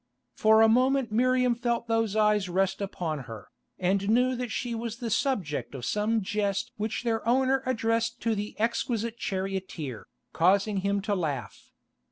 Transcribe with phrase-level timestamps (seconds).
[0.33, 4.97] For a moment Miriam felt those eyes rest upon her, and knew that she was
[4.97, 11.01] the subject of some jest which their owner addressed to the exquisite charioteer, causing him
[11.03, 11.71] to laugh.